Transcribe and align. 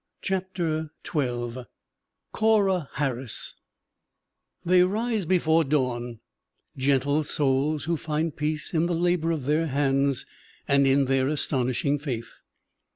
CHAPTER 0.23 0.89
XII 1.05 1.65
CORRA 2.31 2.89
HARRIS 2.93 3.53
THEY 4.65 4.81
rise 4.81 5.27
before 5.27 5.63
dawn, 5.63 6.21
gentle 6.75 7.21
souls 7.23 7.83
who 7.83 7.97
find 7.97 8.35
peace 8.35 8.73
in 8.73 8.87
the 8.87 8.95
labor 8.95 9.29
of 9.29 9.45
their 9.45 9.67
hands 9.67 10.25
and 10.67 10.87
in 10.87 11.05
their 11.05 11.27
astonishing 11.27 11.99
faith. 11.99 12.41